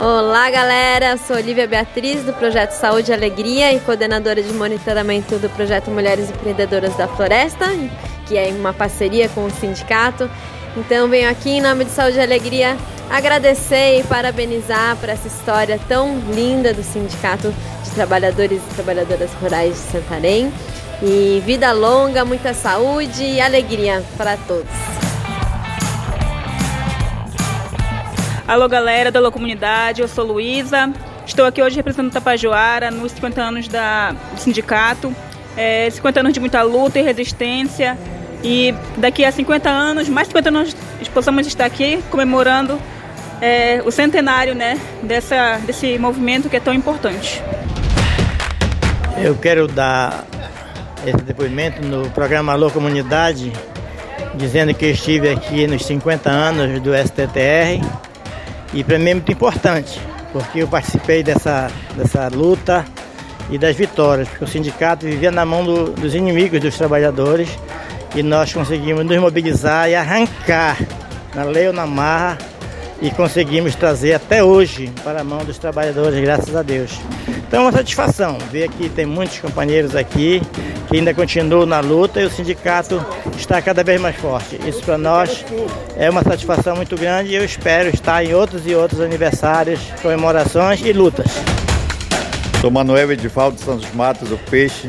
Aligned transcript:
Olá, 0.00 0.48
galera. 0.48 1.16
Sou 1.16 1.34
Olivia 1.34 1.66
Beatriz, 1.66 2.22
do 2.22 2.32
Projeto 2.32 2.70
Saúde 2.70 3.10
e 3.10 3.14
Alegria 3.14 3.72
e 3.72 3.80
coordenadora 3.80 4.40
de 4.40 4.52
monitoramento 4.52 5.36
do 5.40 5.50
Projeto 5.50 5.90
Mulheres 5.90 6.30
Empreendedoras 6.30 6.96
da 6.96 7.08
Floresta, 7.08 7.66
que 8.24 8.38
é 8.38 8.46
uma 8.50 8.72
parceria 8.72 9.28
com 9.28 9.44
o 9.44 9.50
sindicato. 9.50 10.30
Então, 10.76 11.08
venho 11.08 11.28
aqui 11.28 11.50
em 11.50 11.60
nome 11.60 11.84
de 11.84 11.90
Saúde 11.90 12.16
e 12.16 12.20
Alegria 12.20 12.76
agradecer 13.10 13.98
e 13.98 14.04
parabenizar 14.04 14.96
por 14.98 15.08
essa 15.08 15.26
história 15.26 15.80
tão 15.88 16.20
linda 16.32 16.72
do 16.72 16.84
Sindicato 16.84 17.52
de 17.82 17.90
Trabalhadores 17.90 18.62
e 18.70 18.74
Trabalhadoras 18.76 19.30
Rurais 19.42 19.74
de 19.74 19.98
Santarém. 19.98 20.52
E 21.02 21.42
vida 21.44 21.72
longa, 21.72 22.24
muita 22.24 22.54
saúde 22.54 23.24
e 23.24 23.40
alegria 23.40 24.04
para 24.16 24.36
todos. 24.36 24.97
Alô, 28.48 28.66
galera 28.66 29.12
da 29.12 29.18
Alô 29.18 29.30
Comunidade, 29.30 30.00
eu 30.00 30.08
sou 30.08 30.24
Luísa. 30.24 30.90
Estou 31.26 31.44
aqui 31.44 31.62
hoje 31.62 31.76
representando 31.76 32.10
Tapajoara 32.10 32.90
nos 32.90 33.12
50 33.12 33.42
anos 33.42 33.68
da, 33.68 34.12
do 34.12 34.40
sindicato. 34.40 35.14
É, 35.54 35.90
50 35.90 36.20
anos 36.20 36.32
de 36.32 36.40
muita 36.40 36.62
luta 36.62 36.98
e 36.98 37.02
resistência. 37.02 37.98
E 38.42 38.74
daqui 38.96 39.22
a 39.22 39.30
50 39.30 39.68
anos, 39.68 40.08
mais 40.08 40.28
50 40.28 40.48
anos, 40.48 40.76
possamos 41.12 41.46
estar 41.46 41.66
aqui 41.66 42.02
comemorando 42.10 42.80
é, 43.42 43.82
o 43.84 43.90
centenário 43.90 44.54
né, 44.54 44.80
dessa, 45.02 45.58
desse 45.66 45.98
movimento 45.98 46.48
que 46.48 46.56
é 46.56 46.60
tão 46.60 46.72
importante. 46.72 47.42
Eu 49.18 49.34
quero 49.34 49.68
dar 49.68 50.24
esse 51.06 51.22
depoimento 51.22 51.82
no 51.82 52.08
programa 52.12 52.54
Alô 52.54 52.70
Comunidade, 52.70 53.52
dizendo 54.36 54.72
que 54.72 54.86
estive 54.86 55.28
aqui 55.28 55.66
nos 55.66 55.84
50 55.84 56.30
anos 56.30 56.80
do 56.80 56.92
STTR 56.96 58.07
e 58.78 58.84
para 58.84 58.96
mim 58.96 59.10
é 59.10 59.14
muito 59.14 59.32
importante, 59.32 60.00
porque 60.32 60.62
eu 60.62 60.68
participei 60.68 61.20
dessa, 61.24 61.68
dessa 61.96 62.28
luta 62.28 62.84
e 63.50 63.58
das 63.58 63.74
vitórias, 63.74 64.28
porque 64.28 64.44
o 64.44 64.46
sindicato 64.46 65.04
vivia 65.04 65.32
na 65.32 65.44
mão 65.44 65.64
do, 65.64 65.90
dos 65.90 66.14
inimigos 66.14 66.60
dos 66.60 66.78
trabalhadores 66.78 67.48
e 68.14 68.22
nós 68.22 68.52
conseguimos 68.52 69.04
nos 69.04 69.18
mobilizar 69.18 69.90
e 69.90 69.96
arrancar 69.96 70.78
na 71.34 71.42
lei 71.42 71.66
ou 71.66 71.72
na 71.72 71.88
marra 71.88 72.38
e 73.00 73.10
conseguimos 73.10 73.74
trazer 73.74 74.14
até 74.14 74.42
hoje 74.42 74.92
para 75.04 75.20
a 75.20 75.24
mão 75.24 75.44
dos 75.44 75.58
trabalhadores, 75.58 76.20
graças 76.20 76.54
a 76.54 76.62
Deus. 76.62 76.98
Então 77.46 77.60
é 77.60 77.62
uma 77.64 77.72
satisfação 77.72 78.36
ver 78.50 78.68
que 78.70 78.88
tem 78.88 79.06
muitos 79.06 79.38
companheiros 79.38 79.94
aqui 79.94 80.42
que 80.88 80.96
ainda 80.96 81.12
continuam 81.12 81.66
na 81.66 81.80
luta 81.80 82.20
e 82.20 82.24
o 82.24 82.30
sindicato 82.30 83.04
está 83.36 83.60
cada 83.60 83.84
vez 83.84 84.00
mais 84.00 84.16
forte. 84.16 84.58
Isso 84.66 84.82
para 84.82 84.98
nós 84.98 85.44
é 85.96 86.08
uma 86.08 86.22
satisfação 86.22 86.76
muito 86.76 86.96
grande 86.96 87.30
e 87.30 87.34
eu 87.34 87.44
espero 87.44 87.88
estar 87.90 88.24
em 88.24 88.34
outros 88.34 88.66
e 88.66 88.74
outros 88.74 89.00
aniversários, 89.00 89.80
comemorações 90.02 90.80
e 90.80 90.92
lutas. 90.92 91.26
Sou 92.60 92.70
Manuel 92.70 93.12
Edivaldo 93.12 93.60
Santos 93.60 93.88
Matos, 93.92 94.30
do 94.30 94.38
Peixe, 94.50 94.88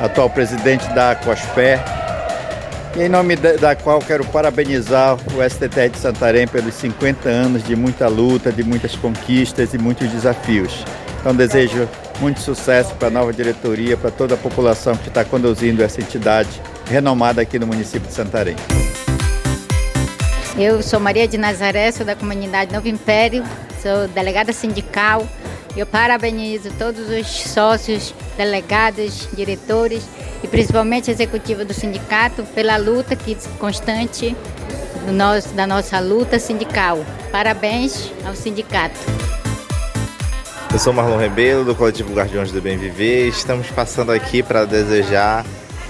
atual 0.00 0.28
presidente 0.28 0.86
da 0.92 1.12
Aquaspé, 1.12 1.82
em 2.98 3.10
nome 3.10 3.36
da 3.36 3.76
qual 3.76 3.98
quero 4.00 4.24
parabenizar 4.24 5.16
o 5.34 5.50
STT 5.50 5.90
de 5.90 5.98
Santarém 5.98 6.48
pelos 6.48 6.74
50 6.74 7.28
anos 7.28 7.62
de 7.62 7.76
muita 7.76 8.08
luta, 8.08 8.50
de 8.50 8.62
muitas 8.62 8.96
conquistas 8.96 9.74
e 9.74 9.78
muitos 9.78 10.08
desafios. 10.08 10.82
Então 11.20 11.34
desejo 11.34 11.86
muito 12.20 12.40
sucesso 12.40 12.94
para 12.94 13.08
a 13.08 13.10
nova 13.10 13.34
diretoria, 13.34 13.98
para 13.98 14.10
toda 14.10 14.34
a 14.34 14.38
população 14.38 14.96
que 14.96 15.08
está 15.08 15.24
conduzindo 15.24 15.82
essa 15.82 16.00
entidade 16.00 16.48
renomada 16.88 17.42
aqui 17.42 17.58
no 17.58 17.66
município 17.66 18.08
de 18.08 18.14
Santarém. 18.14 18.56
Eu 20.56 20.82
sou 20.82 20.98
Maria 20.98 21.28
de 21.28 21.36
Nazaré, 21.36 21.92
sou 21.92 22.06
da 22.06 22.16
comunidade 22.16 22.72
Novo 22.72 22.88
Império, 22.88 23.44
sou 23.82 24.08
delegada 24.08 24.54
sindical. 24.54 25.26
Eu 25.76 25.84
parabenizo 25.84 26.70
todos 26.78 27.10
os 27.10 27.26
sócios, 27.26 28.14
delegados, 28.38 29.28
diretores 29.36 30.02
e 30.42 30.48
principalmente 30.48 31.10
a 31.10 31.12
executiva 31.12 31.64
do 31.64 31.74
sindicato 31.74 32.42
pela 32.54 32.76
luta 32.76 33.16
que 33.16 33.36
constante 33.58 34.36
nosso, 35.12 35.54
da 35.54 35.66
nossa 35.66 35.98
luta 36.00 36.38
sindical. 36.38 37.04
Parabéns 37.30 38.12
ao 38.24 38.34
sindicato. 38.34 38.98
Eu 40.72 40.78
sou 40.78 40.92
Marlon 40.92 41.16
Rebelo, 41.16 41.64
do 41.64 41.74
coletivo 41.74 42.12
Guardiões 42.12 42.52
do 42.52 42.60
Bem 42.60 42.76
Viver. 42.76 43.28
Estamos 43.28 43.70
passando 43.70 44.12
aqui 44.12 44.42
para 44.42 44.64
desejar, 44.64 45.44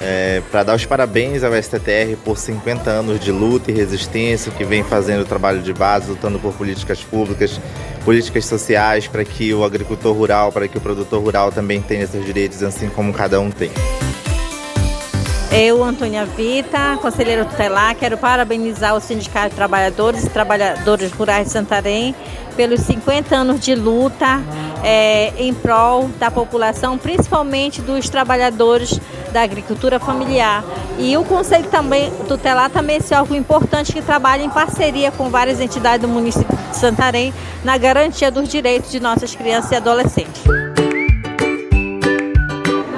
é, 0.00 0.42
para 0.50 0.64
dar 0.64 0.74
os 0.74 0.84
parabéns 0.84 1.44
ao 1.44 1.52
STTR 1.52 2.16
por 2.24 2.36
50 2.36 2.90
anos 2.90 3.20
de 3.20 3.30
luta 3.30 3.70
e 3.70 3.74
resistência, 3.74 4.50
que 4.50 4.64
vem 4.64 4.82
fazendo 4.82 5.22
o 5.22 5.24
trabalho 5.24 5.62
de 5.62 5.72
base, 5.72 6.10
lutando 6.10 6.38
por 6.40 6.52
políticas 6.54 7.00
públicas, 7.04 7.60
políticas 8.04 8.46
sociais, 8.46 9.06
para 9.06 9.24
que 9.24 9.54
o 9.54 9.62
agricultor 9.62 10.16
rural, 10.16 10.50
para 10.50 10.66
que 10.66 10.78
o 10.78 10.80
produtor 10.80 11.22
rural 11.22 11.52
também 11.52 11.80
tenha 11.80 12.02
esses 12.02 12.24
direitos, 12.24 12.62
assim 12.62 12.88
como 12.88 13.12
cada 13.12 13.38
um 13.40 13.50
tem. 13.50 13.70
Eu, 15.54 15.84
Antônia 15.84 16.24
Vita, 16.24 16.96
conselheira 17.02 17.44
tutelar, 17.44 17.94
quero 17.94 18.16
parabenizar 18.16 18.96
o 18.96 19.00
Sindicato 19.00 19.50
de 19.50 19.54
Trabalhadores 19.54 20.24
e 20.24 20.30
Trabalhadores 20.30 21.12
Rurais 21.12 21.46
de 21.46 21.52
Santarém 21.52 22.14
pelos 22.56 22.80
50 22.80 23.36
anos 23.36 23.60
de 23.60 23.74
luta 23.74 24.40
é, 24.82 25.30
em 25.36 25.52
prol 25.52 26.08
da 26.18 26.30
população, 26.30 26.96
principalmente 26.96 27.82
dos 27.82 28.08
trabalhadores 28.08 28.98
da 29.30 29.42
agricultura 29.42 30.00
familiar. 30.00 30.64
E 30.98 31.14
o 31.18 31.24
Conselho 31.24 31.68
também 31.68 32.10
tutelar 32.26 32.70
também 32.70 32.98
é 33.10 33.20
órgão 33.20 33.36
importante 33.36 33.92
que 33.92 34.00
trabalha 34.00 34.42
em 34.42 34.50
parceria 34.50 35.12
com 35.12 35.28
várias 35.28 35.60
entidades 35.60 36.00
do 36.00 36.08
município 36.08 36.56
de 36.70 36.76
Santarém 36.78 37.32
na 37.62 37.76
garantia 37.76 38.30
dos 38.30 38.48
direitos 38.48 38.90
de 38.90 39.00
nossas 39.00 39.34
crianças 39.34 39.70
e 39.70 39.74
adolescentes. 39.74 40.71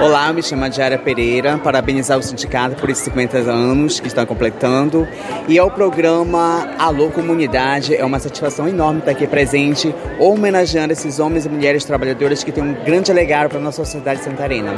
Olá, 0.00 0.32
me 0.32 0.40
chamo 0.44 0.68
Diária 0.70 0.96
Pereira, 0.96 1.58
parabenizar 1.58 2.16
o 2.16 2.22
sindicato 2.22 2.76
por 2.76 2.88
esses 2.88 3.02
50 3.02 3.38
anos 3.38 3.98
que 3.98 4.06
estão 4.06 4.24
completando. 4.24 5.08
E 5.48 5.58
ao 5.58 5.72
programa 5.72 6.68
Alô 6.78 7.10
Comunidade, 7.10 7.96
é 7.96 8.04
uma 8.04 8.20
satisfação 8.20 8.68
enorme 8.68 9.00
estar 9.00 9.10
aqui 9.10 9.26
presente, 9.26 9.92
homenageando 10.20 10.92
esses 10.92 11.18
homens 11.18 11.46
e 11.46 11.48
mulheres 11.48 11.84
trabalhadores 11.84 12.44
que 12.44 12.52
têm 12.52 12.62
um 12.62 12.74
grande 12.84 13.12
legado 13.12 13.48
para 13.48 13.58
a 13.58 13.62
nossa 13.62 13.84
sociedade 13.84 14.22
santarena. 14.22 14.72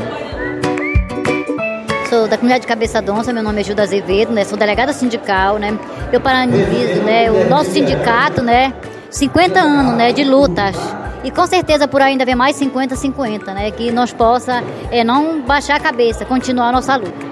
Sou 2.09 2.27
da 2.27 2.39
comunidade 2.39 2.63
de 2.63 2.67
Cabeça 2.67 3.03
Donça, 3.03 3.31
meu 3.31 3.43
nome 3.43 3.61
é 3.61 3.65
Gilda 3.65 3.83
Azevedo, 3.83 4.33
né? 4.33 4.45
Sou 4.45 4.57
delegada 4.57 4.95
sindical, 4.95 5.59
né? 5.59 5.79
Eu 6.11 6.21
parabenizo, 6.23 7.03
né? 7.03 7.31
O 7.31 7.47
nosso 7.47 7.73
sindicato, 7.73 8.43
né? 8.43 8.73
50 9.11 9.61
anos, 9.61 9.95
né? 9.97 10.13
De 10.13 10.25
lutas 10.25 10.77
e 11.23 11.31
com 11.31 11.47
certeza 11.47 11.87
por 11.87 12.01
ainda 12.01 12.25
vem 12.25 12.35
mais 12.35 12.57
50, 12.57 12.97
50, 12.97 13.55
né? 13.55 13.71
Que 13.71 13.91
nós 13.91 14.13
possa 14.13 14.63
é, 14.91 15.05
não 15.05 15.41
baixar 15.43 15.77
a 15.77 15.81
cabeça, 15.81 16.25
continuar 16.25 16.69
a 16.69 16.73
nossa 16.73 16.97
luta. 16.97 17.31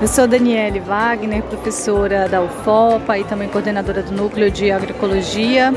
Eu 0.00 0.08
sou 0.08 0.26
Daniele 0.26 0.80
Wagner, 0.80 1.42
professora 1.42 2.26
da 2.26 2.40
UFOPA 2.40 3.18
e 3.18 3.24
também 3.24 3.50
coordenadora 3.50 4.02
do 4.02 4.12
Núcleo 4.12 4.50
de 4.50 4.70
Agroecologia. 4.70 5.74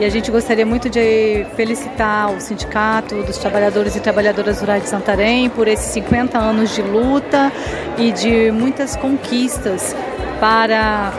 E 0.00 0.04
a 0.04 0.08
gente 0.08 0.28
gostaria 0.28 0.66
muito 0.66 0.90
de 0.90 1.46
felicitar 1.54 2.32
o 2.32 2.40
Sindicato 2.40 3.22
dos 3.22 3.38
Trabalhadores 3.38 3.94
e 3.94 4.00
Trabalhadoras 4.00 4.60
Rurais 4.60 4.82
de 4.82 4.88
Santarém 4.88 5.48
por 5.48 5.68
esses 5.68 5.86
50 5.92 6.36
anos 6.36 6.74
de 6.74 6.82
luta 6.82 7.52
e 7.96 8.10
de 8.10 8.50
muitas 8.50 8.96
conquistas 8.96 9.94
para 10.40 11.12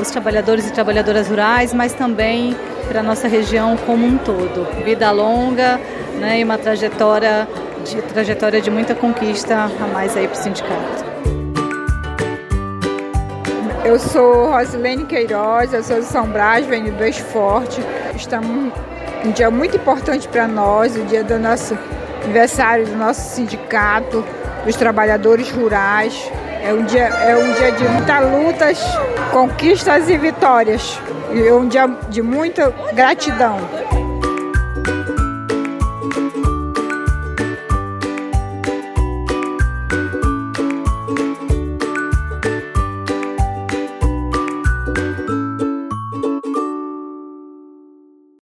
os 0.00 0.10
trabalhadores 0.10 0.68
e 0.68 0.72
trabalhadoras 0.72 1.28
rurais, 1.28 1.72
mas 1.72 1.92
também 1.92 2.56
para 2.88 3.00
a 3.00 3.02
nossa 3.02 3.28
região 3.28 3.76
como 3.86 4.06
um 4.06 4.18
todo. 4.18 4.66
Vida 4.84 5.10
longa 5.10 5.80
né, 6.18 6.40
e 6.40 6.44
uma 6.44 6.58
trajetória 6.58 7.48
de, 7.84 8.02
trajetória 8.02 8.60
de 8.60 8.70
muita 8.70 8.94
conquista 8.94 9.54
a 9.54 9.86
mais 9.86 10.16
aí 10.16 10.28
para 10.28 10.38
o 10.38 10.42
sindicato. 10.42 11.12
Eu 13.84 13.98
sou 13.98 14.50
Rosilene 14.50 15.04
Queiroz, 15.06 15.72
eu 15.72 15.82
sou 15.82 15.98
de 15.98 16.04
São 16.04 16.26
Brás, 16.26 16.64
venho 16.66 16.92
do 16.92 17.12
Forte. 17.14 17.80
Estamos 18.14 18.72
um 19.24 19.30
dia 19.32 19.50
muito 19.50 19.76
importante 19.76 20.28
para 20.28 20.46
nós, 20.46 20.96
o 20.96 21.04
dia 21.04 21.24
do 21.24 21.38
nosso 21.38 21.76
aniversário 22.24 22.86
do 22.86 22.96
nosso 22.96 23.34
sindicato, 23.34 24.24
dos 24.64 24.76
trabalhadores 24.76 25.50
rurais. 25.50 26.30
É 26.62 26.72
um 26.72 26.84
dia, 26.84 27.08
é 27.08 27.36
um 27.36 27.52
dia 27.54 27.72
de 27.72 27.88
muitas 27.88 28.30
lutas, 28.30 28.78
conquistas 29.32 30.08
e 30.08 30.16
vitórias. 30.16 30.98
E 31.32 31.46
é 31.46 31.52
um 31.52 31.66
dia 31.66 31.88
de 32.08 32.22
muita 32.22 32.72
gratidão. 32.92 33.58